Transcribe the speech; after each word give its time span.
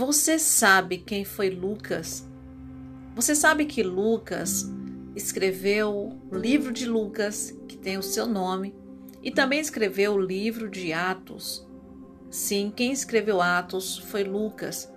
Você 0.00 0.38
sabe 0.38 0.96
quem 0.96 1.26
foi 1.26 1.50
Lucas? 1.50 2.26
Você 3.14 3.34
sabe 3.34 3.66
que 3.66 3.82
Lucas 3.82 4.64
escreveu 5.14 6.18
o 6.32 6.34
livro 6.34 6.72
de 6.72 6.86
Lucas, 6.86 7.54
que 7.68 7.76
tem 7.76 7.98
o 7.98 8.02
seu 8.02 8.26
nome, 8.26 8.74
e 9.22 9.30
também 9.30 9.60
escreveu 9.60 10.14
o 10.14 10.18
livro 10.18 10.70
de 10.70 10.90
Atos. 10.90 11.68
Sim, 12.30 12.72
quem 12.74 12.92
escreveu 12.92 13.42
Atos 13.42 13.98
foi 13.98 14.24
Lucas. 14.24 14.90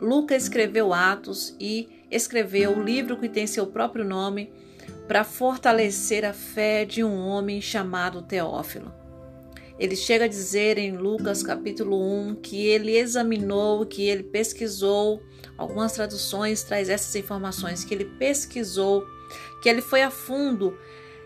Lucas 0.00 0.42
escreveu 0.42 0.92
Atos 0.92 1.54
e 1.60 1.88
escreveu 2.10 2.76
o 2.76 2.82
livro 2.82 3.16
que 3.16 3.28
tem 3.28 3.46
seu 3.46 3.68
próprio 3.68 4.04
nome 4.04 4.52
para 5.06 5.22
fortalecer 5.22 6.24
a 6.24 6.32
fé 6.32 6.84
de 6.84 7.04
um 7.04 7.24
homem 7.24 7.60
chamado 7.60 8.20
Teófilo. 8.20 9.03
Ele 9.78 9.96
chega 9.96 10.26
a 10.26 10.28
dizer 10.28 10.78
em 10.78 10.96
Lucas 10.96 11.42
capítulo 11.42 12.00
1 12.00 12.36
que 12.36 12.64
ele 12.64 12.96
examinou, 12.96 13.84
que 13.84 14.02
ele 14.02 14.22
pesquisou, 14.22 15.20
algumas 15.58 15.92
traduções 15.92 16.62
traz 16.62 16.88
essas 16.88 17.14
informações 17.16 17.84
que 17.84 17.92
ele 17.92 18.04
pesquisou, 18.04 19.04
que 19.60 19.68
ele 19.68 19.82
foi 19.82 20.02
a 20.02 20.10
fundo 20.10 20.78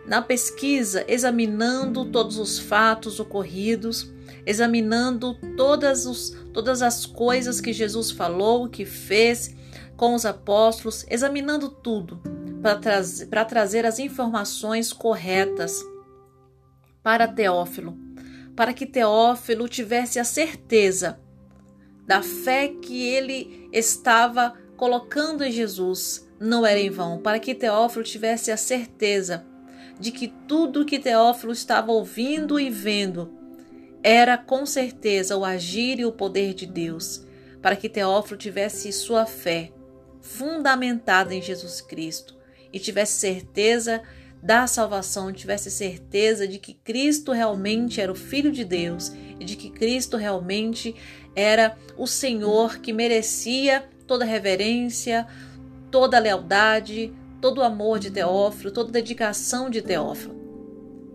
na 0.06 0.22
pesquisa, 0.22 1.04
examinando 1.06 2.06
todos 2.06 2.38
os 2.38 2.58
fatos 2.58 3.20
ocorridos, 3.20 4.10
examinando 4.46 5.34
todas, 5.54 6.06
os, 6.06 6.34
todas 6.54 6.80
as 6.80 7.04
coisas 7.04 7.60
que 7.60 7.74
Jesus 7.74 8.10
falou, 8.10 8.70
que 8.70 8.86
fez 8.86 9.54
com 9.94 10.14
os 10.14 10.24
apóstolos, 10.24 11.04
examinando 11.10 11.68
tudo 11.68 12.22
para 12.62 12.76
trazer, 12.76 13.28
trazer 13.46 13.84
as 13.84 13.98
informações 13.98 14.90
corretas 14.90 15.78
para 17.02 17.28
Teófilo 17.28 18.07
para 18.58 18.74
que 18.74 18.86
Teófilo 18.86 19.68
tivesse 19.68 20.18
a 20.18 20.24
certeza 20.24 21.20
da 22.04 22.20
fé 22.20 22.66
que 22.66 23.06
ele 23.06 23.68
estava 23.72 24.52
colocando 24.76 25.44
em 25.44 25.52
Jesus. 25.52 26.28
Não 26.40 26.66
era 26.66 26.80
em 26.80 26.90
vão, 26.90 27.20
para 27.20 27.38
que 27.38 27.54
Teófilo 27.54 28.02
tivesse 28.02 28.50
a 28.50 28.56
certeza 28.56 29.46
de 30.00 30.10
que 30.10 30.26
tudo 30.26 30.84
que 30.84 30.98
Teófilo 30.98 31.52
estava 31.52 31.92
ouvindo 31.92 32.58
e 32.58 32.68
vendo 32.68 33.32
era 34.02 34.36
com 34.36 34.66
certeza 34.66 35.36
o 35.36 35.44
agir 35.44 36.00
e 36.00 36.04
o 36.04 36.10
poder 36.10 36.52
de 36.52 36.66
Deus, 36.66 37.24
para 37.62 37.76
que 37.76 37.88
Teófilo 37.88 38.36
tivesse 38.36 38.90
sua 38.90 39.24
fé 39.24 39.70
fundamentada 40.20 41.32
em 41.32 41.40
Jesus 41.40 41.80
Cristo 41.80 42.36
e 42.72 42.80
tivesse 42.80 43.20
certeza 43.20 44.02
da 44.42 44.66
salvação 44.66 45.32
tivesse 45.32 45.70
certeza 45.70 46.46
de 46.46 46.58
que 46.58 46.74
Cristo 46.74 47.32
realmente 47.32 48.00
era 48.00 48.12
o 48.12 48.16
Filho 48.16 48.52
de 48.52 48.64
Deus 48.64 49.12
e 49.38 49.44
de 49.44 49.56
que 49.56 49.70
Cristo 49.70 50.16
realmente 50.16 50.94
era 51.34 51.76
o 51.96 52.06
Senhor 52.06 52.78
que 52.78 52.92
merecia 52.92 53.88
toda 54.06 54.24
reverência, 54.24 55.26
toda 55.90 56.18
lealdade, 56.18 57.12
todo 57.40 57.58
o 57.58 57.64
amor 57.64 57.98
de 57.98 58.10
Teófilo, 58.10 58.70
toda 58.70 58.92
dedicação 58.92 59.68
de 59.70 59.82
Teófilo. 59.82 60.36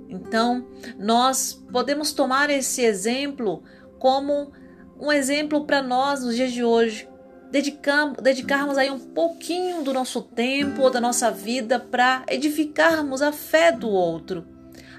Então, 0.09 0.67
nós 0.97 1.53
podemos 1.71 2.13
tomar 2.13 2.49
esse 2.49 2.81
exemplo 2.81 3.63
como 3.97 4.51
um 4.99 5.11
exemplo 5.11 5.65
para 5.65 5.81
nós 5.81 6.23
nos 6.23 6.35
dias 6.35 6.51
de 6.51 6.63
hoje, 6.63 7.09
dedicar, 7.53 8.13
dedicarmos 8.19 8.79
aí 8.79 8.89
um 8.89 8.97
pouquinho 8.97 9.83
do 9.83 9.93
nosso 9.93 10.23
tempo 10.23 10.81
ou 10.81 10.89
da 10.89 10.99
nossa 10.99 11.29
vida 11.29 11.79
para 11.79 12.23
edificarmos 12.27 13.21
a 13.21 13.31
fé 13.31 13.71
do 13.71 13.87
outro. 13.87 14.43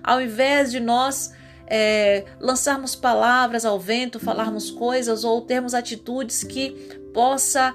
Ao 0.00 0.20
invés 0.20 0.70
de 0.70 0.78
nós 0.78 1.34
é, 1.66 2.24
lançarmos 2.38 2.94
palavras 2.94 3.64
ao 3.64 3.80
vento, 3.80 4.20
falarmos 4.20 4.70
coisas 4.70 5.24
ou 5.24 5.42
termos 5.42 5.74
atitudes 5.74 6.44
que 6.44 6.70
possa 7.12 7.74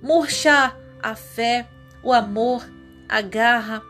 murchar 0.00 0.78
a 1.02 1.16
fé, 1.16 1.66
o 2.00 2.12
amor, 2.12 2.64
a 3.08 3.20
garra, 3.20 3.82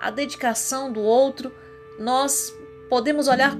a 0.00 0.08
dedicação 0.08 0.92
do 0.92 1.00
outro, 1.00 1.52
nós 1.98 2.54
podemos 2.88 3.26
olhar 3.26 3.56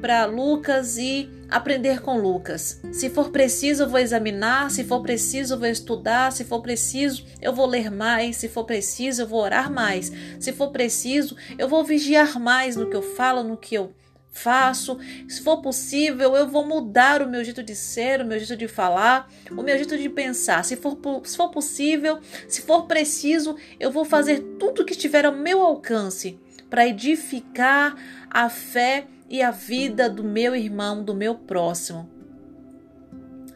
para 0.00 0.24
Lucas 0.26 0.98
e 0.98 1.28
aprender 1.48 2.00
com 2.00 2.18
Lucas. 2.18 2.80
Se 2.92 3.08
for 3.08 3.30
preciso, 3.30 3.84
eu 3.84 3.88
vou 3.88 3.98
examinar, 3.98 4.70
se 4.70 4.84
for 4.84 5.00
preciso, 5.02 5.54
eu 5.54 5.58
vou 5.58 5.68
estudar, 5.68 6.32
se 6.32 6.44
for 6.44 6.60
preciso, 6.60 7.24
eu 7.40 7.52
vou 7.52 7.66
ler 7.66 7.90
mais, 7.90 8.36
se 8.36 8.48
for 8.48 8.64
preciso, 8.64 9.22
eu 9.22 9.26
vou 9.26 9.40
orar 9.40 9.72
mais, 9.72 10.12
se 10.38 10.52
for 10.52 10.70
preciso, 10.70 11.36
eu 11.58 11.68
vou 11.68 11.84
vigiar 11.84 12.38
mais 12.38 12.76
no 12.76 12.88
que 12.88 12.96
eu 12.96 13.02
falo, 13.02 13.42
no 13.42 13.56
que 13.56 13.74
eu 13.74 13.92
faço. 14.36 14.98
Se 15.26 15.40
for 15.40 15.62
possível, 15.62 16.36
eu 16.36 16.46
vou 16.46 16.66
mudar 16.66 17.22
o 17.22 17.28
meu 17.28 17.42
jeito 17.42 17.62
de 17.62 17.74
ser, 17.74 18.20
o 18.20 18.26
meu 18.26 18.38
jeito 18.38 18.56
de 18.56 18.68
falar, 18.68 19.30
o 19.50 19.62
meu 19.62 19.76
jeito 19.76 19.96
de 19.96 20.08
pensar. 20.08 20.64
Se 20.64 20.76
for, 20.76 20.98
se 21.24 21.36
for 21.36 21.48
possível, 21.50 22.18
se 22.46 22.62
for 22.62 22.86
preciso, 22.86 23.56
eu 23.80 23.90
vou 23.90 24.04
fazer 24.04 24.40
tudo 24.58 24.84
que 24.84 24.92
estiver 24.92 25.24
ao 25.24 25.32
meu 25.32 25.62
alcance 25.62 26.38
para 26.68 26.86
edificar 26.86 27.96
a 28.30 28.48
fé 28.48 29.06
e 29.28 29.42
a 29.42 29.50
vida 29.50 30.08
do 30.08 30.22
meu 30.22 30.54
irmão, 30.54 31.02
do 31.02 31.14
meu 31.14 31.34
próximo. 31.34 32.08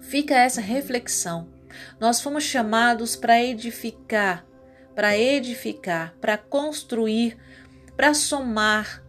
Fica 0.01 0.35
essa 0.35 0.61
reflexão. 0.61 1.49
Nós 2.01 2.21
fomos 2.21 2.45
chamados 2.45 3.15
para 3.15 3.43
edificar, 3.43 4.45
para 4.95 5.17
edificar, 5.17 6.15
para 6.21 6.37
construir, 6.37 7.37
para 7.97 8.13
somar, 8.15 9.05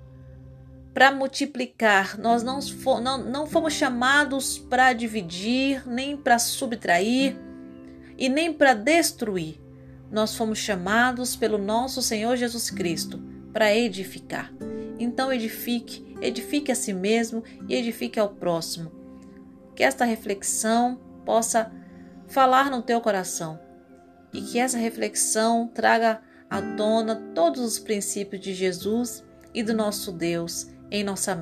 para 0.94 1.12
multiplicar. 1.12 2.20
Nós 2.20 2.44
não, 2.44 2.60
não, 3.02 3.18
não 3.18 3.48
fomos 3.48 3.74
chamados 3.74 4.58
para 4.58 4.94
dividir, 4.94 5.88
nem 5.88 6.16
para 6.16 6.38
subtrair 6.38 7.36
e 8.18 8.30
nem 8.30 8.54
para 8.54 8.74
destruir. 8.74 9.60
Nós 10.12 10.36
fomos 10.36 10.60
chamados 10.60 11.36
pelo 11.36 11.58
nosso 11.58 12.02
Senhor 12.02 12.36
Jesus 12.36 12.70
Cristo 12.70 13.20
para 13.54 13.76
edificar. 13.76 14.54
Então 15.00 15.32
edifique, 15.32 16.11
edifique 16.22 16.72
a 16.72 16.76
si 16.76 16.94
mesmo 16.94 17.44
e 17.68 17.76
edifique 17.76 18.20
ao 18.20 18.30
próximo. 18.30 18.92
Que 19.76 19.84
esta 19.84 20.06
reflexão 20.06 21.00
possa 21.26 21.72
falar 22.28 22.70
no 22.70 22.82
teu 22.82 23.02
coração 23.02 23.60
e 24.34 24.42
que 24.42 24.60
essa 24.60 24.78
reflexão 24.78 25.68
traga 25.68 26.22
à 26.50 26.62
tona 26.62 27.16
todos 27.34 27.62
os 27.62 27.80
princípios 27.80 28.42
de 28.42 28.54
Jesus 28.54 29.24
e 29.54 29.64
do 29.64 29.74
nosso 29.74 30.12
Deus 30.12 30.68
em 30.90 31.04
nossa 31.04 31.36
mente. 31.36 31.40